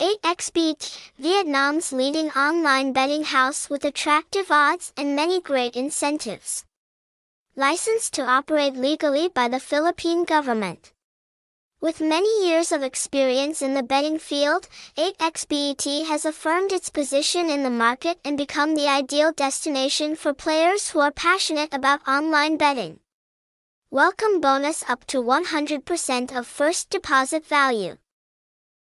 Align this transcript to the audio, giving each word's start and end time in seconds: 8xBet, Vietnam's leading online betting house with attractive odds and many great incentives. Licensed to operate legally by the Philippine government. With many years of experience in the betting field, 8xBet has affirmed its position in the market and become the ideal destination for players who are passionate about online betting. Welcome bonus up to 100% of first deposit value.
8xBet, 0.00 1.10
Vietnam's 1.18 1.92
leading 1.92 2.30
online 2.30 2.90
betting 2.94 3.22
house 3.22 3.68
with 3.68 3.84
attractive 3.84 4.50
odds 4.50 4.94
and 4.96 5.14
many 5.14 5.42
great 5.42 5.76
incentives. 5.76 6.64
Licensed 7.54 8.14
to 8.14 8.22
operate 8.22 8.76
legally 8.76 9.28
by 9.28 9.46
the 9.46 9.60
Philippine 9.60 10.24
government. 10.24 10.94
With 11.82 12.00
many 12.00 12.48
years 12.48 12.72
of 12.72 12.82
experience 12.82 13.60
in 13.60 13.74
the 13.74 13.82
betting 13.82 14.18
field, 14.18 14.68
8xBet 14.96 16.06
has 16.06 16.24
affirmed 16.24 16.72
its 16.72 16.88
position 16.88 17.50
in 17.50 17.62
the 17.62 17.68
market 17.68 18.18
and 18.24 18.38
become 18.38 18.76
the 18.76 18.88
ideal 18.88 19.32
destination 19.32 20.16
for 20.16 20.32
players 20.32 20.88
who 20.88 21.00
are 21.00 21.12
passionate 21.12 21.74
about 21.74 22.08
online 22.08 22.56
betting. 22.56 23.00
Welcome 23.90 24.40
bonus 24.40 24.82
up 24.88 25.06
to 25.08 25.18
100% 25.18 26.34
of 26.34 26.46
first 26.46 26.88
deposit 26.88 27.44
value. 27.44 27.98